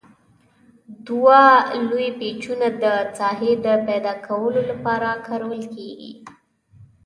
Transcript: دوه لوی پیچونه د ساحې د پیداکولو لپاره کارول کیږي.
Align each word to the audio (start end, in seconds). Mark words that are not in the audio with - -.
دوه 1.07 1.41
لوی 1.89 2.07
پیچونه 2.19 2.67
د 2.83 2.85
ساحې 3.17 3.51
د 3.65 3.67
پیداکولو 3.87 4.61
لپاره 4.71 5.09
کارول 5.27 5.61
کیږي. 5.75 6.13